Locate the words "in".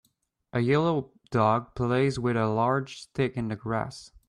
3.37-3.49